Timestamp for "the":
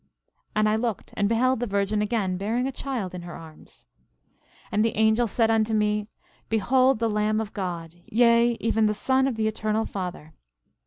1.59-1.67, 4.85-4.95, 6.97-7.07, 8.87-8.95, 9.35-9.47